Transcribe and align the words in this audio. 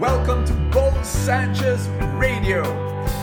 Welcome 0.00 0.46
to 0.46 0.54
Bo 0.72 0.90
Sanchez 1.02 1.86
Radio. 2.14 2.64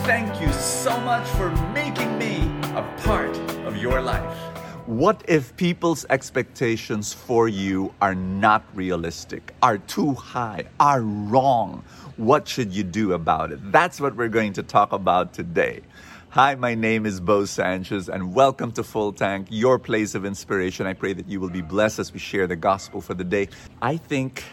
Thank 0.05 0.39
you 0.39 0.53
so 0.53 0.95
much 0.99 1.27
for 1.29 1.49
making 1.73 2.19
me 2.19 2.35
a 2.75 2.87
part 3.03 3.35
of 3.65 3.77
your 3.77 3.99
life. 3.99 4.37
What 4.85 5.23
if 5.27 5.57
people's 5.57 6.05
expectations 6.11 7.13
for 7.13 7.47
you 7.47 7.95
are 7.99 8.13
not 8.13 8.63
realistic, 8.75 9.55
are 9.63 9.79
too 9.79 10.13
high, 10.13 10.65
are 10.79 11.01
wrong? 11.01 11.83
What 12.15 12.47
should 12.47 12.71
you 12.71 12.83
do 12.83 13.13
about 13.13 13.51
it? 13.51 13.71
That's 13.71 13.99
what 13.99 14.15
we're 14.15 14.27
going 14.27 14.53
to 14.53 14.61
talk 14.61 14.91
about 14.91 15.33
today. 15.33 15.81
Hi, 16.29 16.53
my 16.53 16.75
name 16.75 17.07
is 17.07 17.19
Bo 17.19 17.45
Sanchez, 17.45 18.07
and 18.07 18.35
welcome 18.35 18.71
to 18.73 18.83
Full 18.83 19.13
Tank, 19.13 19.47
your 19.49 19.79
place 19.79 20.13
of 20.13 20.25
inspiration. 20.25 20.85
I 20.85 20.93
pray 20.93 21.13
that 21.13 21.27
you 21.27 21.39
will 21.39 21.49
be 21.49 21.63
blessed 21.63 21.97
as 21.97 22.13
we 22.13 22.19
share 22.19 22.45
the 22.45 22.55
gospel 22.55 23.01
for 23.01 23.15
the 23.15 23.23
day. 23.23 23.49
I 23.81 23.97
think 23.97 24.43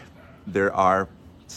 there 0.47 0.73
are 0.73 1.07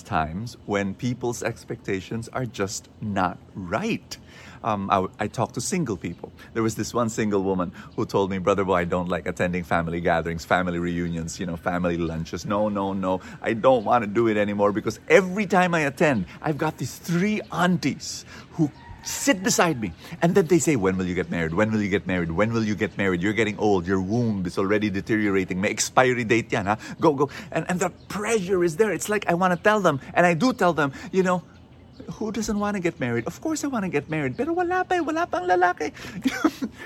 times 0.03 0.57
when 0.67 0.95
people's 0.95 1.43
expectations 1.43 2.29
are 2.33 2.47
just 2.47 2.89
not 3.01 3.39
right. 3.55 4.17
Um, 4.63 4.91
I, 4.91 5.07
I 5.21 5.29
talk 5.29 5.53
to 5.53 5.61
single 5.61 5.97
people. 5.97 6.33
There 6.55 6.63
was 6.63 6.75
this 6.75 6.93
one 6.93 7.09
single 7.09 7.43
woman 7.43 7.73
who 7.97 8.05
told 8.05 8.31
me, 8.31 8.39
Brother 8.39 8.65
Bo, 8.65 8.73
I 8.73 8.85
don't 8.85 9.09
like 9.09 9.27
attending 9.27 9.63
family 9.65 10.01
gatherings, 10.01 10.45
family 10.45 10.79
reunions, 10.79 11.39
you 11.39 11.47
know, 11.47 11.57
family 11.57 11.97
lunches. 11.97 12.45
No, 12.45 12.69
no, 12.69 12.93
no. 12.93 13.21
I 13.41 13.53
don't 13.53 13.85
want 13.85 14.03
to 14.03 14.11
do 14.11 14.29
it 14.29 14.37
anymore 14.37 14.73
because 14.73 14.99
every 15.09 15.47
time 15.47 15.75
I 15.75 15.81
attend, 15.81 16.27
I've 16.43 16.59
got 16.59 16.79
these 16.79 16.97
three 16.97 17.41
aunties 17.53 18.25
who 18.53 18.71
sit 19.09 19.43
beside 19.43 19.81
me. 19.81 19.93
And 20.21 20.35
then 20.35 20.47
they 20.47 20.59
say, 20.59 20.77
When 20.77 20.97
will 20.97 21.07
you 21.07 21.15
get 21.15 21.31
married? 21.31 21.55
When 21.55 21.73
will 21.73 21.83
you 21.83 21.89
get 21.89 22.07
married? 22.07 22.31
When 22.31 22.53
will 22.53 22.65
you 22.65 22.75
get 22.75 22.97
married? 22.99 23.23
You're 23.23 23.33
getting 23.33 23.59
old. 23.59 23.87
Your 23.87 24.01
womb 24.01 24.45
is 24.47 24.59
already 24.59 24.91
deteriorating. 24.91 25.61
May 25.61 25.71
expiry 25.71 26.25
date 26.25 26.53
yan, 26.53 26.67
ha? 26.67 26.77
Go, 27.01 27.15
go. 27.15 27.31
And, 27.51 27.65
and 27.69 27.81
the 27.81 27.91
pressure 28.09 28.63
is 28.63 28.77
there. 28.77 28.93
It's 28.93 29.09
like 29.09 29.29
I 29.29 29.35
want 29.35 29.57
to 29.57 29.63
tell 29.63 29.81
them, 29.81 30.01
and 30.15 30.27
I 30.27 30.35
do 30.35 30.53
tell 30.53 30.73
them, 30.73 30.93
you 31.11 31.23
know, 31.23 31.43
who 32.13 32.33
doesn't 32.33 32.59
want 32.59 32.75
to 32.77 32.81
get 32.81 33.01
married? 33.01 33.27
Of 33.27 33.41
course 33.41 33.65
I 33.65 33.67
want 33.67 33.85
to 33.85 33.89
get 33.89 34.09
married. 34.09 34.37
Pero 34.37 34.53
wala 34.53 34.85
pa, 34.85 34.95
eh, 34.95 35.01
wala 35.01 35.27
pang 35.27 35.45
lalaki. 35.45 35.93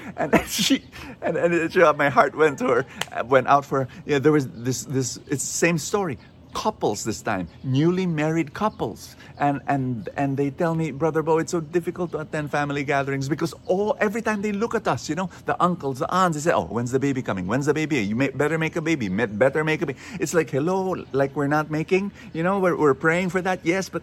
and 0.16 0.34
she, 0.48 0.82
and, 1.20 1.36
and 1.36 1.72
she, 1.72 1.80
my 1.80 2.08
heart 2.08 2.34
went 2.34 2.58
to 2.58 2.66
her, 2.69 2.86
went 3.27 3.47
out 3.47 3.64
for 3.64 3.84
her. 3.84 3.88
Yeah, 4.06 4.19
there 4.19 4.32
was 4.32 4.48
this, 4.48 4.84
this, 4.84 5.19
it's 5.28 5.44
the 5.44 5.58
same 5.58 5.78
story 5.78 6.19
couples 6.55 7.05
this 7.05 7.22
time, 7.22 7.48
newly 7.64 8.06
married 8.06 8.55
couples. 8.55 9.17
And 9.39 9.61
and 9.67 10.08
and 10.17 10.36
they 10.36 10.50
tell 10.50 10.75
me, 10.75 10.91
Brother 10.91 11.22
Bo, 11.22 11.39
it's 11.39 11.53
so 11.53 11.61
difficult 11.61 12.12
to 12.12 12.19
attend 12.19 12.50
family 12.50 12.84
gatherings 12.84 13.28
because 13.28 13.55
all 13.67 13.97
every 14.00 14.22
time 14.22 14.42
they 14.42 14.53
look 14.53 14.75
at 14.75 14.86
us, 14.86 15.09
you 15.09 15.14
know, 15.14 15.31
the 15.47 15.61
uncles, 15.62 15.98
the 15.98 16.11
aunts, 16.12 16.36
they 16.36 16.50
say, 16.50 16.55
Oh, 16.55 16.64
when's 16.67 16.92
the 16.92 17.00
baby 17.00 17.22
coming? 17.22 17.47
When's 17.47 17.67
the 17.67 17.75
baby? 17.75 17.98
You 18.00 18.17
may, 18.17 18.28
better 18.28 18.59
make 18.59 18.77
a 18.77 18.83
baby. 18.83 19.09
Better 19.09 19.64
make 19.64 19.83
a 19.83 19.86
baby. 19.86 19.98
It's 20.20 20.34
like, 20.34 20.50
hello, 20.50 21.05
like 21.12 21.34
we're 21.34 21.48
not 21.48 21.70
making, 21.70 22.12
you 22.33 22.42
know, 22.42 22.59
we're, 22.59 22.77
we're 22.77 22.94
praying 22.94 23.31
for 23.31 23.42
that, 23.42 23.61
yes, 23.64 23.89
but 23.89 24.03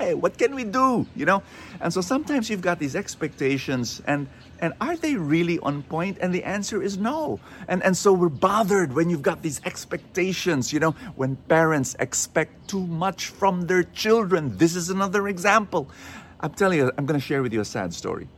eh. 0.00 0.12
What 0.12 0.38
can 0.38 0.54
we 0.54 0.64
do? 0.64 1.06
You 1.16 1.26
know? 1.26 1.42
And 1.80 1.92
so 1.92 2.00
sometimes 2.00 2.50
you've 2.50 2.62
got 2.62 2.78
these 2.78 2.96
expectations 2.96 4.02
and 4.06 4.28
and 4.60 4.72
are 4.80 4.96
they 4.96 5.14
really 5.16 5.58
on 5.58 5.82
point? 5.82 6.16
And 6.22 6.32
the 6.32 6.42
answer 6.44 6.82
is 6.82 6.96
no. 6.96 7.38
And, 7.68 7.82
and 7.82 7.94
so 7.94 8.14
we're 8.14 8.30
bothered 8.30 8.94
when 8.94 9.10
you've 9.10 9.20
got 9.20 9.42
these 9.42 9.60
expectations, 9.64 10.72
you 10.72 10.80
know, 10.80 10.92
when 11.16 11.36
parents 11.36 11.83
expect 11.98 12.68
too 12.68 12.86
much 12.86 13.28
from 13.28 13.66
their 13.66 13.82
children. 13.82 14.56
This 14.56 14.74
is 14.74 14.88
another 14.88 15.28
example. 15.28 15.90
I'm 16.40 16.52
telling 16.54 16.78
you, 16.78 16.90
I'm 16.96 17.04
going 17.04 17.20
to 17.20 17.26
share 17.26 17.42
with 17.42 17.52
you 17.52 17.60
a 17.60 17.64
sad 17.64 17.92
story. 17.92 18.28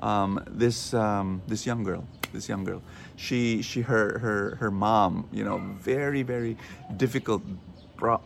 Um, 0.00 0.42
this, 0.48 0.94
um, 0.94 1.42
this 1.46 1.66
young 1.66 1.84
girl, 1.84 2.04
this 2.32 2.48
young 2.48 2.64
girl, 2.64 2.82
she, 3.16 3.62
she, 3.62 3.80
her, 3.82 4.18
her, 4.18 4.56
her 4.56 4.70
mom, 4.70 5.28
you 5.32 5.44
know, 5.44 5.58
very, 5.78 6.22
very 6.22 6.56
difficult 6.96 7.42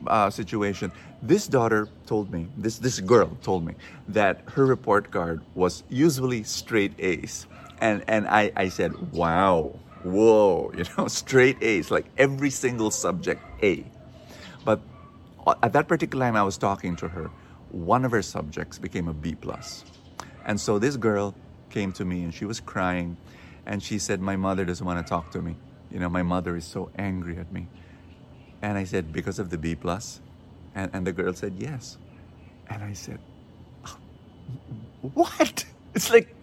uh, 0.06 0.30
situation. 0.30 0.92
This 1.22 1.46
daughter 1.46 1.88
told 2.06 2.30
me, 2.32 2.48
this, 2.56 2.78
this 2.78 3.00
girl 3.00 3.36
told 3.42 3.64
me 3.64 3.74
that 4.08 4.42
her 4.52 4.66
report 4.66 5.10
card 5.10 5.42
was 5.54 5.84
usually 5.88 6.42
straight 6.42 6.92
A's. 6.98 7.46
And, 7.80 8.04
and 8.08 8.28
I, 8.28 8.52
I 8.56 8.68
said, 8.68 9.12
wow, 9.12 9.78
whoa, 10.02 10.72
you 10.76 10.84
know, 10.96 11.08
straight 11.08 11.62
A's, 11.62 11.90
like 11.90 12.06
every 12.18 12.50
single 12.50 12.90
subject 12.90 13.42
A. 13.62 13.84
But 14.64 14.80
at 15.62 15.72
that 15.72 15.88
particular 15.88 16.26
time 16.26 16.36
I 16.36 16.42
was 16.42 16.56
talking 16.56 16.96
to 16.96 17.08
her, 17.08 17.30
one 17.70 18.04
of 18.04 18.12
her 18.12 18.22
subjects 18.22 18.78
became 18.78 19.08
a 19.08 19.14
B 19.14 19.34
plus. 19.34 19.84
And 20.44 20.60
so 20.60 20.78
this 20.78 20.96
girl 20.96 21.34
came 21.70 21.92
to 21.92 22.04
me 22.04 22.22
and 22.22 22.34
she 22.34 22.44
was 22.44 22.60
crying 22.60 23.16
and 23.64 23.82
she 23.82 23.98
said, 23.98 24.20
My 24.20 24.36
mother 24.36 24.64
doesn't 24.64 24.84
want 24.84 25.04
to 25.04 25.08
talk 25.08 25.30
to 25.32 25.42
me. 25.42 25.56
You 25.90 26.00
know, 26.00 26.08
my 26.08 26.22
mother 26.22 26.56
is 26.56 26.64
so 26.64 26.90
angry 26.96 27.36
at 27.38 27.52
me. 27.52 27.68
And 28.62 28.78
I 28.78 28.84
said, 28.84 29.12
because 29.12 29.38
of 29.38 29.50
the 29.50 29.58
B 29.58 29.74
plus? 29.74 30.20
And, 30.74 30.90
and 30.94 31.06
the 31.06 31.12
girl 31.12 31.34
said, 31.34 31.54
yes. 31.58 31.98
And 32.68 32.82
I 32.82 32.94
said, 32.94 33.18
what? 35.00 35.64
It's 35.94 36.10
like, 36.10 36.34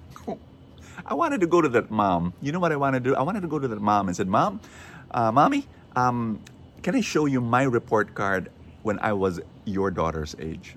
I 1.04 1.16
wanted 1.16 1.42
to 1.42 1.48
go 1.48 1.60
to 1.60 1.70
that 1.70 1.90
mom. 1.90 2.34
You 2.40 2.52
know 2.52 2.60
what 2.60 2.72
I 2.72 2.76
wanted 2.76 3.04
to 3.04 3.10
do? 3.10 3.16
I 3.16 3.24
wanted 3.24 3.42
to 3.42 3.48
go 3.48 3.58
to 3.58 3.68
that 3.68 3.82
mom 3.82 4.08
and 4.08 4.16
said, 4.16 4.28
mom, 4.28 4.62
uh, 5.10 5.32
mommy, 5.32 5.66
um, 5.96 6.40
can 6.84 6.96
I 6.96 7.02
show 7.02 7.26
you 7.26 7.42
my 7.42 7.64
report 7.64 8.16
card 8.16 8.50
when 8.84 9.00
I 9.00 9.14
was 9.14 9.40
your 9.66 9.92
daughter's 9.92 10.36
age? 10.40 10.76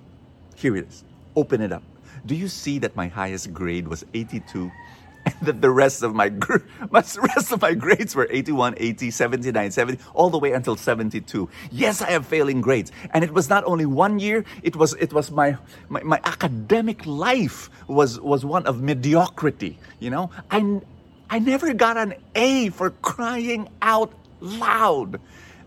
Here 0.55 0.75
it 0.75 0.87
is. 0.87 1.03
Open 1.35 1.61
it 1.61 1.71
up. 1.71 1.83
Do 2.25 2.35
you 2.35 2.47
see 2.47 2.79
that 2.79 2.95
my 2.95 3.07
highest 3.07 3.53
grade 3.53 3.87
was 3.87 4.05
82 4.13 4.71
and 5.25 5.35
that 5.41 5.61
the 5.61 5.69
rest 5.69 6.03
of 6.03 6.13
my, 6.13 6.29
my 6.91 6.99
rest 7.01 7.51
of 7.51 7.61
my 7.61 7.73
grades 7.73 8.15
were 8.15 8.27
81, 8.29 8.75
80, 8.77 9.11
79, 9.11 9.71
70, 9.71 10.03
all 10.13 10.29
the 10.29 10.37
way 10.37 10.51
until 10.51 10.75
72. 10.75 11.49
Yes, 11.71 12.01
I 12.01 12.11
have 12.11 12.25
failing 12.25 12.61
grades. 12.61 12.91
And 13.13 13.23
it 13.23 13.31
was 13.31 13.49
not 13.49 13.63
only 13.63 13.85
one 13.85 14.19
year, 14.19 14.43
it 14.63 14.75
was 14.75 14.93
it 14.95 15.13
was 15.13 15.31
my 15.31 15.57
my, 15.87 16.03
my 16.03 16.19
academic 16.25 17.05
life 17.05 17.69
was 17.87 18.19
was 18.19 18.43
one 18.43 18.65
of 18.65 18.81
mediocrity, 18.81 19.79
you 19.99 20.09
know? 20.09 20.29
I 20.51 20.81
I 21.29 21.39
never 21.39 21.73
got 21.73 21.97
an 21.97 22.15
A 22.35 22.69
for 22.69 22.89
crying 22.89 23.69
out 23.81 24.13
loud. 24.41 25.19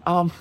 Um, 0.07 0.33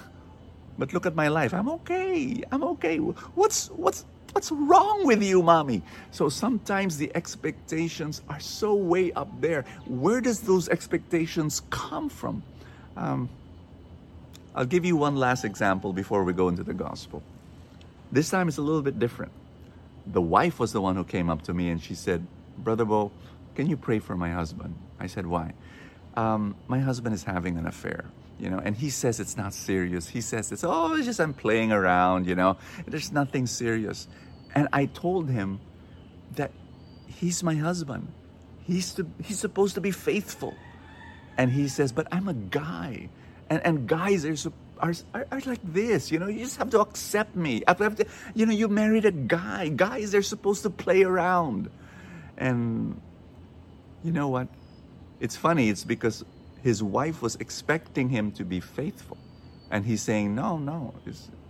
but 0.77 0.93
look 0.93 1.05
at 1.05 1.15
my 1.15 1.27
life. 1.29 1.53
I'm 1.53 1.69
okay. 1.69 2.43
I'm 2.51 2.63
okay. 2.63 2.97
What's 2.97 3.67
what's 3.69 4.05
What's 4.33 4.51
wrong 4.51 5.05
with 5.05 5.23
you, 5.23 5.41
mommy? 5.41 5.81
So 6.11 6.27
sometimes 6.27 6.97
the 6.97 7.09
expectations 7.15 8.21
are 8.29 8.41
so 8.41 8.75
way 8.75 9.13
up 9.13 9.29
there. 9.39 9.63
Where 9.87 10.19
does 10.19 10.41
those 10.41 10.67
expectations 10.67 11.61
come 11.69 12.09
from? 12.09 12.43
Um, 12.97 13.29
I'll 14.53 14.65
give 14.65 14.85
you 14.85 14.97
one 14.97 15.15
last 15.15 15.45
example 15.45 15.93
before 15.93 16.25
we 16.25 16.33
go 16.33 16.49
into 16.49 16.63
the 16.63 16.73
gospel. 16.73 17.23
This 18.11 18.29
time 18.29 18.49
it's 18.49 18.57
a 18.57 18.61
little 18.61 18.81
bit 18.81 18.99
different. 18.99 19.31
The 20.07 20.21
wife 20.21 20.59
was 20.59 20.73
the 20.73 20.81
one 20.81 20.97
who 20.97 21.05
came 21.05 21.29
up 21.29 21.43
to 21.43 21.53
me 21.53 21.69
and 21.69 21.81
she 21.81 21.95
said, 21.95 22.27
Brother 22.57 22.85
Bo, 22.85 23.11
can 23.55 23.67
you 23.67 23.77
pray 23.77 23.99
for 23.99 24.17
my 24.17 24.31
husband? 24.31 24.75
I 24.99 25.07
said, 25.07 25.25
Why? 25.27 25.53
Um, 26.15 26.55
my 26.67 26.79
husband 26.79 27.13
is 27.13 27.23
having 27.23 27.57
an 27.57 27.67
affair 27.67 28.05
you 28.37 28.49
know 28.49 28.59
and 28.59 28.75
he 28.75 28.89
says 28.89 29.21
it's 29.21 29.37
not 29.37 29.53
serious 29.53 30.09
he 30.09 30.19
says 30.19 30.51
it's 30.51 30.65
oh 30.65 30.93
it's 30.95 31.05
just 31.05 31.21
i'm 31.21 31.33
playing 31.33 31.71
around 31.71 32.27
you 32.27 32.35
know 32.35 32.57
there's 32.85 33.11
nothing 33.11 33.47
serious 33.47 34.09
and 34.55 34.69
I 34.71 34.85
told 34.85 35.29
him 35.29 35.59
that 36.35 36.51
he's 37.07 37.43
my 37.43 37.55
husband. 37.55 38.07
He's, 38.63 38.93
to, 38.93 39.05
he's 39.21 39.37
supposed 39.37 39.75
to 39.75 39.81
be 39.81 39.91
faithful. 39.91 40.55
And 41.37 41.51
he 41.51 41.67
says, 41.67 41.91
but 41.91 42.07
I'm 42.11 42.29
a 42.29 42.33
guy. 42.33 43.09
And, 43.49 43.61
and 43.65 43.87
guys 43.87 44.25
are, 44.25 44.53
are, 44.79 44.93
are, 45.13 45.41
like 45.45 45.59
this, 45.61 46.09
you 46.09 46.17
know, 46.17 46.27
you 46.27 46.39
just 46.39 46.57
have 46.57 46.69
to 46.71 46.79
accept 46.79 47.35
me. 47.35 47.63
Have 47.67 47.97
to, 47.97 48.07
you 48.33 48.45
know, 48.45 48.53
you 48.53 48.69
married 48.69 49.05
a 49.05 49.11
guy. 49.11 49.67
Guys 49.67 50.15
are 50.15 50.23
supposed 50.23 50.63
to 50.63 50.69
play 50.69 51.03
around. 51.03 51.69
And 52.37 52.99
you 54.03 54.13
know 54.13 54.29
what? 54.29 54.47
It's 55.19 55.35
funny, 55.35 55.69
it's 55.69 55.83
because 55.83 56.25
his 56.61 56.83
wife 56.83 57.21
was 57.21 57.35
expecting 57.35 58.09
him 58.09 58.31
to 58.33 58.43
be 58.43 58.59
faithful. 58.59 59.17
And 59.71 59.85
he's 59.85 60.01
saying, 60.01 60.35
no, 60.35 60.57
no, 60.57 60.93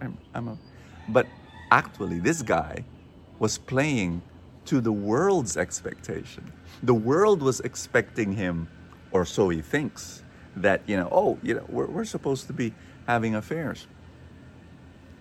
I'm, 0.01 0.17
I'm 0.33 0.47
a... 0.47 0.57
But 1.09 1.27
actually, 1.71 2.19
this 2.19 2.41
guy 2.41 2.83
was 3.39 3.57
playing 3.57 4.21
to 4.65 4.81
the 4.81 4.91
world's 4.91 5.57
expectation. 5.57 6.51
The 6.83 6.93
world 6.93 7.41
was 7.41 7.59
expecting 7.59 8.33
him, 8.33 8.67
or 9.11 9.25
so 9.25 9.49
he 9.49 9.61
thinks, 9.61 10.23
that, 10.55 10.81
you 10.87 10.97
know, 10.97 11.09
oh, 11.11 11.37
you 11.43 11.55
know, 11.55 11.65
we're, 11.67 11.87
we're 11.87 12.05
supposed 12.05 12.47
to 12.47 12.53
be 12.53 12.73
having 13.07 13.35
affairs. 13.35 13.87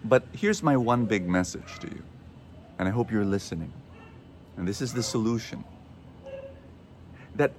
But 0.05 0.25
here's 0.33 0.63
my 0.63 0.77
one 0.77 1.07
big 1.07 1.27
message 1.27 1.79
to 1.81 1.89
you, 1.89 2.03
and 2.79 2.87
I 2.87 2.91
hope 2.91 3.11
you're 3.11 3.25
listening. 3.25 3.73
And 4.57 4.69
this 4.69 4.81
is 4.81 4.93
the 4.93 5.03
solution 5.03 5.65
that 7.35 7.53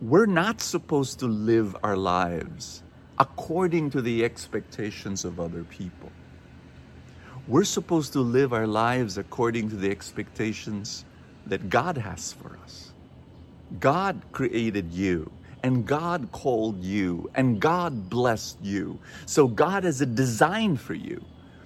we're 0.00 0.26
not 0.26 0.60
supposed 0.60 1.18
to 1.18 1.26
live 1.26 1.76
our 1.82 1.96
lives 1.96 2.82
according 3.18 3.90
to 3.90 4.00
the 4.00 4.24
expectations 4.24 5.26
of 5.26 5.38
other 5.38 5.62
people. 5.64 6.10
We're 7.46 7.64
supposed 7.64 8.14
to 8.14 8.20
live 8.20 8.52
our 8.52 8.66
lives 8.66 9.18
according 9.18 9.68
to 9.70 9.76
the 9.76 9.90
expectations 9.90 11.04
that 11.46 11.68
God 11.68 11.98
has 11.98 12.32
for 12.32 12.58
us. 12.64 12.92
God 13.78 14.22
created 14.32 14.90
you 14.90 15.30
and 15.62 15.86
God 15.86 16.32
called 16.32 16.82
you 16.82 17.30
and 17.34 17.60
God 17.60 18.08
blessed 18.08 18.58
you. 18.62 18.98
So 19.26 19.46
God 19.46 19.84
has 19.84 20.00
a 20.00 20.06
design 20.06 20.76
for 20.76 20.94
you. 20.94 21.22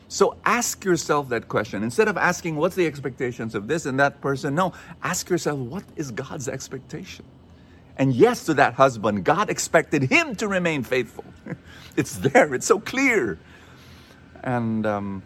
So 0.09 0.37
ask 0.45 0.85
yourself 0.85 1.29
that 1.29 1.49
question. 1.49 1.83
Instead 1.83 2.09
of 2.09 2.17
asking, 2.17 2.57
what's 2.57 2.75
the 2.75 2.87
expectations 2.87 3.55
of 3.55 3.69
this 3.69 3.87
and 3.87 3.99
that 4.01 4.21
person? 4.21 4.55
No, 4.55 4.73
ask 5.03 5.31
yourself, 5.31 5.59
what 5.59 5.85
is 5.97 6.11
God's 6.11 6.49
expectation? 6.49 7.25
And 7.96 8.12
yes, 8.12 8.46
to 8.46 8.55
that 8.55 8.75
husband, 8.75 9.25
God 9.25 9.50
expected 9.50 10.02
him 10.02 10.35
to 10.37 10.49
remain 10.49 10.82
faithful. 10.82 11.25
it's 11.96 12.17
there, 12.17 12.55
it's 12.55 12.67
so 12.67 12.81
clear. 12.81 13.38
And 14.43 14.85
um, 14.85 15.23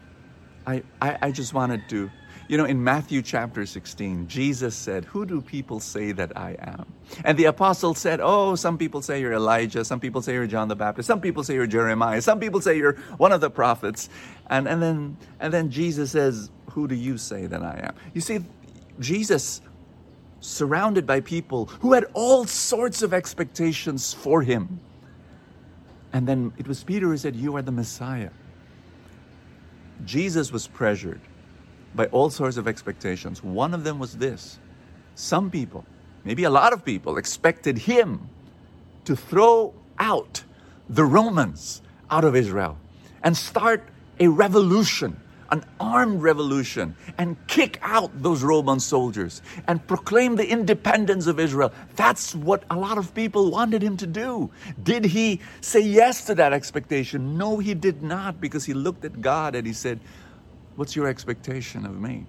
I, 0.67 0.83
I, 1.01 1.19
I 1.23 1.31
just 1.31 1.55
wanted 1.55 1.89
to 1.89 2.11
you 2.49 2.57
know, 2.57 2.65
in 2.65 2.83
Matthew 2.83 3.21
chapter 3.21 3.67
16, 3.67 4.27
Jesus 4.27 4.75
said, 4.75 5.05
Who 5.05 5.27
do 5.27 5.43
people 5.43 5.81
say 5.81 6.13
that 6.13 6.35
I 6.35 6.57
am? 6.59 6.87
And 7.23 7.39
the 7.39 7.45
apostles 7.45 7.99
said, 7.99 8.21
Oh, 8.23 8.55
some 8.55 8.79
people 8.79 9.03
say 9.03 9.21
you're 9.21 9.35
Elijah, 9.35 9.85
some 9.85 10.01
people 10.01 10.23
say 10.23 10.33
you're 10.33 10.47
John 10.47 10.69
the 10.69 10.75
Baptist, 10.75 11.07
some 11.07 11.21
people 11.21 11.45
say 11.45 11.55
you're 11.55 11.67
Jeremiah, 11.67 12.23
some 12.23 12.41
people 12.41 12.63
say 12.63 12.79
you're 12.79 12.95
one 13.19 13.33
of 13.33 13.43
the 13.43 13.51
prophets. 13.51 14.09
And, 14.49 14.67
and, 14.67 14.83
then, 14.83 15.19
and 15.41 15.53
then 15.53 15.71
Jesus 15.71 16.11
says, 16.13 16.51
Who 16.71 16.89
do 16.89 16.95
you 16.95 17.19
say 17.19 17.45
that 17.47 17.63
I 17.63 17.81
am? 17.85 17.95
You 18.15 18.23
see, 18.23 18.41
Jesus, 18.99 19.61
surrounded 20.41 21.07
by 21.07 21.21
people 21.21 21.67
who 21.81 21.93
had 21.93 22.07
all 22.15 22.45
sorts 22.45 23.03
of 23.03 23.13
expectations 23.13 24.13
for 24.13 24.43
him. 24.43 24.81
And 26.13 26.27
then 26.27 26.53
it 26.59 26.67
was 26.67 26.85
Peter 26.85 27.07
who 27.07 27.17
said, 27.17 27.37
You 27.37 27.57
are 27.57 27.63
the 27.63 27.73
Messiah. 27.73 28.31
Jesus 30.05 30.53
was 30.53 30.67
pressured 30.67 31.21
by 31.95 32.07
all 32.07 32.31
sorts 32.31 32.57
of 32.57 32.69
expectations. 32.69 33.43
One 33.43 33.75
of 33.75 33.85
them 33.85 33.99
was 33.99 34.17
this 34.17 34.59
some 35.15 35.51
people, 35.51 35.85
maybe 36.25 36.45
a 36.45 36.51
lot 36.51 36.73
of 36.73 36.85
people, 36.85 37.19
expected 37.19 37.79
him 37.79 38.29
to 39.05 39.17
throw 39.17 39.75
out 39.99 40.45
the 40.89 41.05
Romans 41.05 41.83
out 42.11 42.25
of 42.25 42.37
Israel 42.37 42.79
and 43.23 43.37
start 43.37 43.83
a 44.21 44.29
revolution, 44.29 45.21
an 45.51 45.65
armed 45.81 46.23
revolution, 46.23 46.95
and 47.17 47.37
kick 47.47 47.79
out 47.83 48.23
those 48.23 48.43
Roman 48.43 48.81
soldiers 48.81 49.41
and 49.67 49.85
proclaim 49.87 50.37
the 50.37 50.47
independence 50.47 51.27
of 51.27 51.41
Israel. 51.41 51.73
That's 51.97 52.35
what 52.35 52.65
a 52.71 52.77
lot 52.77 52.99
of 52.99 53.15
people 53.15 53.51
wanted 53.51 53.83
him 53.83 53.97
to 53.99 54.07
do. 54.07 54.51
Did 54.83 55.07
he 55.07 55.41
say 55.61 55.81
yes 55.81 56.27
to 56.27 56.35
that 56.35 56.53
expectation? 56.53 57.39
No, 57.39 57.59
he 57.59 57.75
did 57.75 58.03
not, 58.03 58.41
because 58.41 58.65
he 58.65 58.75
looked 58.75 59.05
at 59.05 59.21
God 59.21 59.55
and 59.55 59.67
he 59.67 59.73
said, 59.73 60.01
What's 60.77 60.95
your 60.95 61.09
expectation 61.09 61.85
of 61.85 61.99
me? 62.01 62.25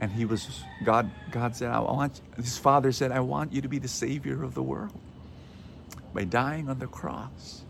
And 0.00 0.12
he 0.12 0.24
was, 0.24 0.62
God, 0.84 1.10
God 1.30 1.56
said, 1.56 1.70
I 1.70 1.80
want, 1.80 2.20
his 2.36 2.56
father 2.56 2.92
said, 2.92 3.10
I 3.10 3.20
want 3.20 3.52
you 3.52 3.60
to 3.60 3.68
be 3.68 3.78
the 3.78 3.88
savior 3.88 4.44
of 4.44 4.54
the 4.54 4.62
world 4.62 4.92
by 6.14 6.24
dying 6.24 6.68
on 6.68 6.78
the 6.78 6.86
cross. 6.86 7.62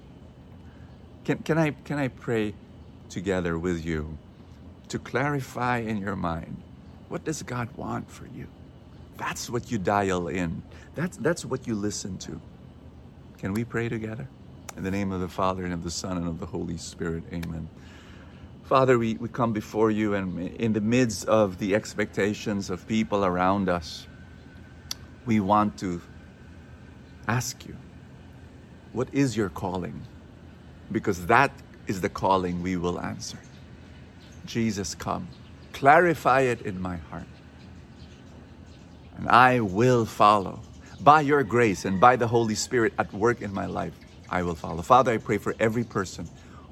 Can, 1.24 1.38
can, 1.38 1.56
I, 1.58 1.70
can 1.84 1.98
I 1.98 2.08
pray 2.08 2.54
together 3.08 3.58
with 3.58 3.84
you 3.84 4.18
to 4.90 4.98
clarify 4.98 5.78
in 5.78 5.98
your 5.98 6.16
mind 6.16 6.56
what 7.08 7.24
does 7.24 7.42
God 7.42 7.68
want 7.76 8.08
for 8.10 8.26
you? 8.26 8.46
That's 9.16 9.50
what 9.50 9.70
you 9.70 9.78
dial 9.78 10.28
in. 10.28 10.62
That's, 10.94 11.16
that's 11.16 11.44
what 11.44 11.66
you 11.66 11.74
listen 11.74 12.18
to. 12.18 12.40
Can 13.38 13.52
we 13.52 13.64
pray 13.64 13.88
together? 13.88 14.28
In 14.76 14.84
the 14.84 14.90
name 14.92 15.10
of 15.10 15.20
the 15.20 15.28
Father, 15.28 15.64
and 15.64 15.74
of 15.74 15.82
the 15.82 15.90
Son, 15.90 16.16
and 16.16 16.28
of 16.28 16.38
the 16.38 16.46
Holy 16.46 16.76
Spirit, 16.76 17.24
amen. 17.32 17.68
Father, 18.62 18.96
we, 18.96 19.14
we 19.14 19.28
come 19.28 19.52
before 19.52 19.90
you 19.90 20.14
and 20.14 20.38
in 20.60 20.72
the 20.72 20.80
midst 20.80 21.26
of 21.26 21.58
the 21.58 21.74
expectations 21.74 22.70
of 22.70 22.86
people 22.86 23.24
around 23.24 23.68
us, 23.68 24.06
we 25.26 25.40
want 25.40 25.76
to 25.78 26.00
ask 27.26 27.66
you, 27.66 27.76
what 28.92 29.08
is 29.12 29.36
your 29.36 29.48
calling? 29.48 30.00
Because 30.92 31.26
that 31.26 31.50
is 31.88 32.00
the 32.00 32.08
calling 32.08 32.62
we 32.62 32.76
will 32.76 33.00
answer. 33.00 33.38
Jesus, 34.46 34.94
come. 34.94 35.28
Clarify 35.72 36.42
it 36.42 36.62
in 36.62 36.80
my 36.80 36.96
heart. 36.96 37.26
And 39.18 39.28
I 39.28 39.60
will 39.60 40.06
follow. 40.06 40.60
By 41.00 41.22
your 41.22 41.44
grace 41.44 41.84
and 41.84 42.00
by 42.00 42.16
the 42.16 42.28
Holy 42.28 42.54
Spirit 42.54 42.94
at 42.98 43.12
work 43.14 43.42
in 43.42 43.52
my 43.54 43.66
life, 43.66 43.94
I 44.30 44.42
will 44.42 44.56
follow. 44.56 44.82
Father, 44.82 45.12
I 45.12 45.18
pray 45.18 45.38
for 45.38 45.54
every 45.60 45.84
person 45.84 46.28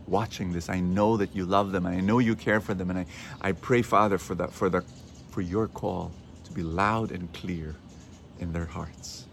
watching 0.06 0.52
this. 0.52 0.68
I 0.70 0.80
know 0.80 1.16
that 1.18 1.36
you 1.36 1.46
love 1.46 1.72
them 1.72 1.86
and 1.86 1.96
I 1.96 2.00
know 2.00 2.18
you 2.18 2.36
care 2.36 2.60
for 2.60 2.74
them. 2.74 2.90
And 2.90 3.00
I, 3.00 3.06
I 3.40 3.52
pray, 3.52 3.82
Father, 3.82 4.18
for 4.18 4.34
that 4.36 4.52
for 4.52 4.70
the 4.70 4.84
for 5.30 5.42
your 5.42 5.68
call 5.68 6.12
to 6.44 6.52
be 6.52 6.62
loud 6.62 7.12
and 7.12 7.32
clear 7.34 7.76
in 8.40 8.52
their 8.52 8.66
hearts. 8.66 9.27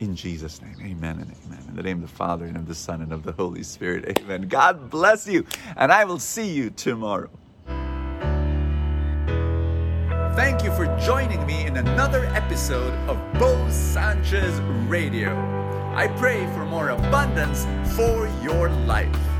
In 0.00 0.16
Jesus' 0.16 0.60
name, 0.60 0.76
amen 0.82 1.18
and 1.20 1.32
amen. 1.46 1.64
In 1.68 1.76
the 1.76 1.82
name 1.82 2.02
of 2.02 2.10
the 2.10 2.16
Father 2.16 2.44
and 2.46 2.56
of 2.56 2.66
the 2.66 2.74
Son 2.74 3.00
and 3.00 3.12
of 3.12 3.22
the 3.22 3.32
Holy 3.32 3.62
Spirit, 3.62 4.18
amen. 4.18 4.48
God 4.48 4.90
bless 4.90 5.26
you, 5.26 5.46
and 5.76 5.92
I 5.92 6.04
will 6.04 6.18
see 6.18 6.50
you 6.50 6.70
tomorrow. 6.70 7.30
Thank 10.34 10.64
you 10.64 10.72
for 10.74 10.86
joining 10.98 11.46
me 11.46 11.64
in 11.66 11.76
another 11.76 12.24
episode 12.26 12.92
of 13.08 13.16
Bo 13.38 13.70
Sanchez 13.70 14.60
Radio. 14.88 15.30
I 15.94 16.08
pray 16.18 16.44
for 16.54 16.64
more 16.64 16.88
abundance 16.88 17.64
for 17.94 18.28
your 18.42 18.68
life. 18.68 19.33